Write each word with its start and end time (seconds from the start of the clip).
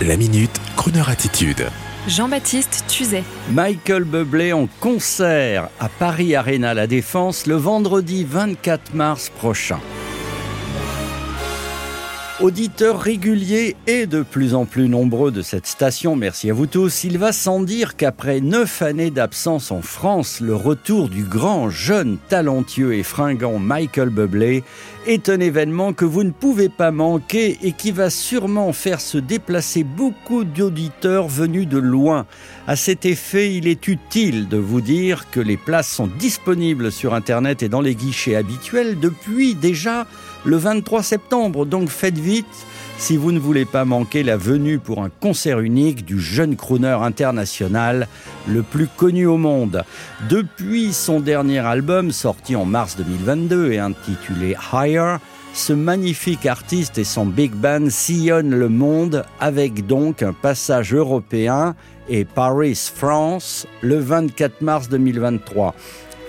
La 0.00 0.16
minute, 0.16 0.50
Kroneur 0.76 1.08
attitude. 1.10 1.68
Jean-Baptiste 2.08 2.84
Tuzet. 2.88 3.22
Michael 3.52 4.02
Bublé 4.02 4.52
en 4.52 4.66
concert 4.80 5.68
à 5.78 5.88
Paris 5.88 6.34
Arena 6.34 6.74
La 6.74 6.88
Défense 6.88 7.46
le 7.46 7.54
vendredi 7.54 8.24
24 8.24 8.94
mars 8.94 9.30
prochain. 9.30 9.78
Auditeurs 12.42 13.00
réguliers 13.00 13.76
et 13.86 14.06
de 14.06 14.22
plus 14.22 14.56
en 14.56 14.64
plus 14.64 14.88
nombreux 14.88 15.30
de 15.30 15.42
cette 15.42 15.68
station, 15.68 16.16
merci 16.16 16.50
à 16.50 16.52
vous 16.52 16.66
tous, 16.66 17.04
il 17.04 17.16
va 17.16 17.30
sans 17.30 17.62
dire 17.62 17.94
qu'après 17.94 18.40
neuf 18.40 18.82
années 18.82 19.12
d'absence 19.12 19.70
en 19.70 19.80
France, 19.80 20.40
le 20.40 20.56
retour 20.56 21.08
du 21.08 21.22
grand, 21.22 21.70
jeune, 21.70 22.18
talentueux 22.28 22.94
et 22.94 23.04
fringant 23.04 23.60
Michael 23.60 24.08
Bublé 24.08 24.64
est 25.06 25.28
un 25.28 25.38
événement 25.38 25.92
que 25.92 26.04
vous 26.04 26.24
ne 26.24 26.32
pouvez 26.32 26.68
pas 26.68 26.90
manquer 26.90 27.58
et 27.62 27.70
qui 27.70 27.92
va 27.92 28.10
sûrement 28.10 28.72
faire 28.72 29.00
se 29.00 29.18
déplacer 29.18 29.84
beaucoup 29.84 30.42
d'auditeurs 30.42 31.28
venus 31.28 31.68
de 31.68 31.78
loin. 31.78 32.26
À 32.66 32.74
cet 32.74 33.06
effet, 33.06 33.54
il 33.54 33.68
est 33.68 33.86
utile 33.86 34.48
de 34.48 34.56
vous 34.56 34.80
dire 34.80 35.30
que 35.30 35.40
les 35.40 35.56
places 35.56 35.90
sont 35.90 36.08
disponibles 36.08 36.90
sur 36.90 37.14
Internet 37.14 37.62
et 37.62 37.68
dans 37.68 37.80
les 37.80 37.94
guichets 37.94 38.34
habituels 38.34 38.98
depuis 38.98 39.54
déjà 39.54 40.08
le 40.44 40.56
23 40.56 41.04
septembre, 41.04 41.66
donc 41.66 41.88
faites 41.88 42.18
vite 42.18 42.31
si 42.98 43.16
vous 43.16 43.32
ne 43.32 43.38
voulez 43.38 43.64
pas 43.64 43.84
manquer 43.84 44.22
la 44.22 44.36
venue 44.36 44.78
pour 44.78 45.02
un 45.02 45.10
concert 45.10 45.60
unique 45.60 46.04
du 46.04 46.20
jeune 46.20 46.56
crooner 46.56 46.98
international 47.02 48.06
le 48.48 48.62
plus 48.62 48.86
connu 48.86 49.26
au 49.26 49.36
monde. 49.36 49.84
Depuis 50.30 50.92
son 50.92 51.20
dernier 51.20 51.58
album 51.58 52.12
sorti 52.12 52.56
en 52.56 52.64
mars 52.64 52.96
2022 52.96 53.72
et 53.72 53.78
intitulé 53.78 54.56
Higher, 54.72 55.16
ce 55.52 55.72
magnifique 55.72 56.46
artiste 56.46 56.96
et 56.96 57.04
son 57.04 57.26
big 57.26 57.52
band 57.52 57.90
sillonnent 57.90 58.54
le 58.54 58.68
monde 58.68 59.24
avec 59.40 59.86
donc 59.86 60.22
un 60.22 60.32
passage 60.32 60.94
européen 60.94 61.74
et 62.08 62.24
Paris, 62.24 62.90
France, 62.94 63.66
le 63.80 63.98
24 63.98 64.62
mars 64.62 64.88
2023. 64.88 65.74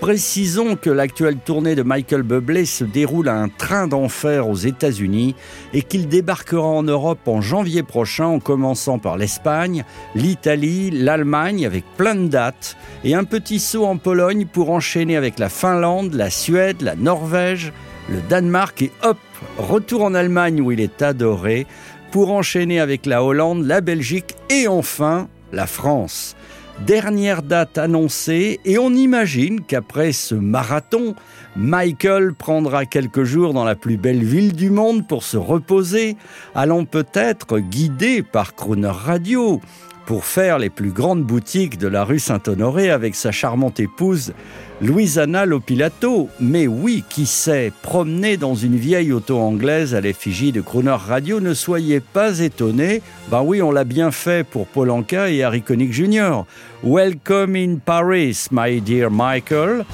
Précisons 0.04 0.76
que 0.76 0.90
l'actuelle 0.90 1.38
tournée 1.38 1.74
de 1.74 1.82
Michael 1.82 2.24
Bublé 2.24 2.66
se 2.66 2.84
déroule 2.84 3.26
à 3.26 3.36
un 3.36 3.48
train 3.48 3.86
d'enfer 3.86 4.46
aux 4.46 4.54
États-Unis 4.54 5.34
et 5.72 5.80
qu'il 5.80 6.08
débarquera 6.08 6.66
en 6.66 6.82
Europe 6.82 7.26
en 7.26 7.40
janvier 7.40 7.82
prochain 7.82 8.26
en 8.26 8.38
commençant 8.38 8.98
par 8.98 9.16
l'Espagne, 9.16 9.82
l'Italie, 10.14 10.90
l'Allemagne 10.90 11.64
avec 11.64 11.84
plein 11.96 12.16
de 12.16 12.28
dates 12.28 12.76
et 13.02 13.14
un 13.14 13.24
petit 13.24 13.58
saut 13.58 13.86
en 13.86 13.96
Pologne 13.96 14.44
pour 14.44 14.68
enchaîner 14.68 15.16
avec 15.16 15.38
la 15.38 15.48
Finlande, 15.48 16.12
la 16.12 16.28
Suède, 16.28 16.82
la 16.82 16.96
Norvège, 16.96 17.72
le 18.10 18.20
Danemark 18.28 18.82
et 18.82 18.92
hop, 19.04 19.16
retour 19.56 20.04
en 20.04 20.12
Allemagne 20.12 20.60
où 20.60 20.70
il 20.70 20.80
est 20.80 21.00
adoré 21.00 21.66
pour 22.10 22.30
enchaîner 22.30 22.78
avec 22.78 23.06
la 23.06 23.24
Hollande, 23.24 23.64
la 23.64 23.80
Belgique 23.80 24.36
et 24.50 24.68
enfin 24.68 25.28
la 25.50 25.66
France. 25.66 26.36
Dernière 26.80 27.42
date 27.42 27.78
annoncée 27.78 28.60
et 28.64 28.78
on 28.78 28.90
imagine 28.90 29.60
qu'après 29.62 30.12
ce 30.12 30.34
marathon, 30.34 31.14
Michael 31.56 32.34
prendra 32.34 32.84
quelques 32.84 33.22
jours 33.22 33.54
dans 33.54 33.64
la 33.64 33.76
plus 33.76 33.96
belle 33.96 34.22
ville 34.22 34.52
du 34.52 34.70
monde 34.70 35.06
pour 35.06 35.22
se 35.22 35.36
reposer, 35.36 36.16
allant 36.54 36.84
peut-être 36.84 37.58
guidé 37.58 38.22
par 38.22 38.54
Crooner 38.54 38.88
Radio 38.88 39.60
pour 40.06 40.24
faire 40.24 40.58
les 40.58 40.70
plus 40.70 40.90
grandes 40.90 41.22
boutiques 41.22 41.78
de 41.78 41.88
la 41.88 42.04
rue 42.04 42.18
Saint-Honoré 42.18 42.90
avec 42.90 43.14
sa 43.14 43.32
charmante 43.32 43.80
épouse 43.80 44.32
Louisana 44.80 45.46
Lopilato. 45.46 46.28
Mais 46.40 46.66
oui, 46.66 47.04
qui 47.08 47.26
sait, 47.26 47.72
promener 47.82 48.36
dans 48.36 48.54
une 48.54 48.76
vieille 48.76 49.12
auto 49.12 49.38
anglaise 49.38 49.94
à 49.94 50.00
l'effigie 50.00 50.52
de 50.52 50.60
Crooner 50.60 50.96
Radio, 50.98 51.40
ne 51.40 51.54
soyez 51.54 52.00
pas 52.00 52.40
étonnés. 52.40 53.02
Ben 53.30 53.42
oui, 53.42 53.62
on 53.62 53.70
l'a 53.70 53.84
bien 53.84 54.10
fait 54.10 54.46
pour 54.46 54.66
Paul 54.66 54.90
Anka 54.90 55.30
et 55.30 55.42
Harry 55.42 55.62
Connick 55.62 55.92
Jr. 55.92 56.42
Welcome 56.82 57.56
in 57.56 57.76
Paris, 57.76 58.46
my 58.50 58.80
dear 58.80 59.10
Michael. 59.10 59.84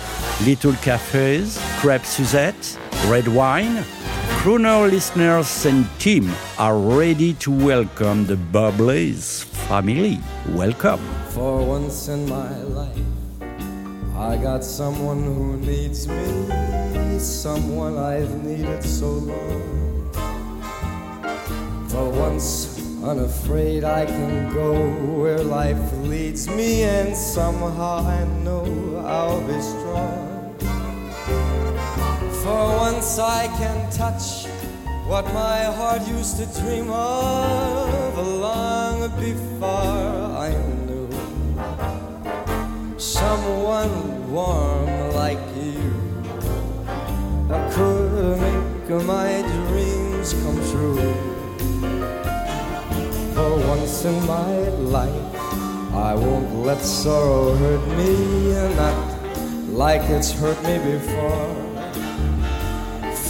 Little 0.44 0.74
cafes, 0.82 1.58
crêpes 1.80 2.06
Suzette, 2.06 2.78
red 3.10 3.28
wine. 3.28 3.84
Crooner 4.40 4.90
listeners 4.90 5.66
and 5.66 5.84
team 5.98 6.32
are 6.58 6.78
ready 6.78 7.34
to 7.34 7.50
welcome 7.50 8.24
the 8.24 8.36
Bubblies 8.36 9.44
family. 9.68 10.18
Welcome. 10.48 11.00
For 11.28 11.62
once 11.62 12.08
in 12.08 12.26
my 12.26 12.56
life, 12.62 12.96
I 14.16 14.38
got 14.38 14.64
someone 14.64 15.22
who 15.24 15.58
needs 15.58 16.08
me, 16.08 17.18
someone 17.18 17.98
I've 17.98 18.32
needed 18.42 18.82
so 18.82 19.10
long. 19.10 20.10
For 21.90 22.08
once, 22.08 22.80
unafraid, 23.04 23.84
I 23.84 24.06
can 24.06 24.54
go 24.54 24.72
where 25.20 25.44
life 25.44 25.92
leads 25.98 26.48
me, 26.48 26.84
and 26.84 27.14
somehow 27.14 28.06
I 28.06 28.24
know 28.42 28.64
I'll 29.04 29.46
be 29.46 29.60
strong. 29.60 30.29
For 32.42 32.64
once, 32.76 33.18
I 33.18 33.46
can 33.58 33.90
touch 33.90 34.46
what 35.06 35.24
my 35.34 35.64
heart 35.64 36.06
used 36.08 36.36
to 36.38 36.46
dream 36.60 36.88
of 36.90 38.16
long 38.16 39.10
before 39.18 39.68
I 40.46 40.50
knew 40.86 41.08
someone 42.96 44.30
warm 44.30 45.14
like 45.14 45.40
you 45.56 45.90
could 47.72 48.38
make 48.40 49.04
my 49.04 49.42
dreams 49.66 50.32
come 50.42 50.60
true. 50.70 51.14
For 53.34 53.50
once 53.68 54.04
in 54.04 54.26
my 54.26 54.58
life, 54.96 55.34
I 55.92 56.14
won't 56.14 56.54
let 56.64 56.80
sorrow 56.82 57.54
hurt 57.56 57.86
me, 57.98 58.52
not 58.76 58.96
like 59.70 60.02
it's 60.10 60.30
hurt 60.32 60.62
me 60.62 60.78
before. 60.78 61.69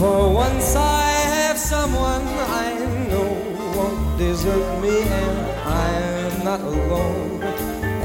For 0.00 0.32
once 0.32 0.76
I 0.76 1.10
have 1.36 1.58
someone 1.58 2.26
I 2.64 2.72
know 3.10 3.32
won't 3.76 4.18
desert 4.18 4.80
me, 4.80 5.02
and 5.02 5.38
I'm 5.60 6.42
not 6.42 6.60
alone 6.60 7.42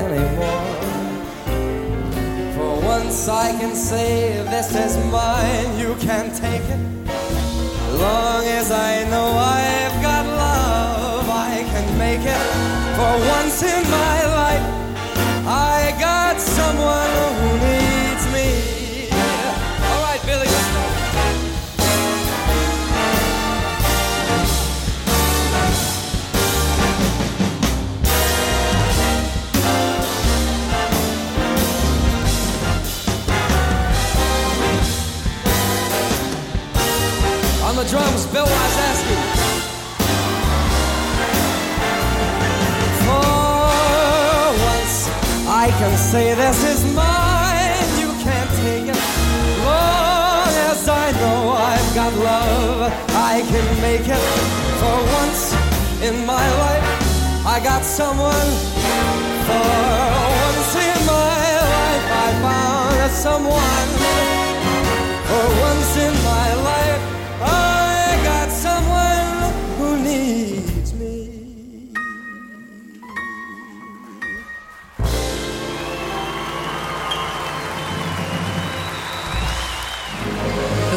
anymore. 0.03 0.65
For 2.55 2.85
once 2.85 3.29
I 3.29 3.57
can 3.61 3.73
say 3.73 4.43
this 4.43 4.75
is 4.75 4.97
mine, 5.09 5.79
you 5.79 5.95
can 6.01 6.35
take 6.35 6.67
it. 6.75 6.83
Long 8.03 8.43
as 8.43 8.71
I 8.71 9.05
know 9.09 9.27
I've 9.61 9.97
got 10.01 10.25
love, 10.25 11.29
I 11.29 11.63
can 11.71 11.97
make 11.97 12.25
it. 12.37 12.45
For 12.97 13.13
once 13.37 13.63
in 13.63 13.83
my 13.89 14.14
drums, 37.89 38.25
Bill 38.27 38.45
Wysaski. 38.45 39.17
For 43.05 43.29
once, 44.71 44.97
I 45.47 45.67
can 45.79 45.97
say 45.97 46.33
this 46.33 46.59
is 46.63 46.79
mine. 46.95 47.87
You 48.01 48.09
can't 48.25 48.51
take 48.63 48.87
it. 48.93 49.01
Long 49.65 50.53
as 50.71 50.87
I 50.89 51.11
know 51.21 51.39
I've 51.51 51.95
got 51.95 52.13
love, 52.13 52.91
I 53.31 53.41
can 53.51 53.67
make 53.81 54.07
it. 54.07 54.25
For 54.79 54.97
once 55.19 55.53
in 56.01 56.25
my 56.25 56.45
life, 56.63 57.45
I 57.45 57.59
got 57.63 57.83
someone. 57.83 58.49
For 59.47 59.65
once 60.43 60.73
in 60.89 60.99
my 61.05 61.43
life, 61.73 62.05
I 62.23 62.29
found 62.41 63.11
someone. 63.11 63.64